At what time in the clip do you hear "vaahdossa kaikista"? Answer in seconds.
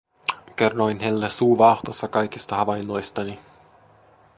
1.57-2.55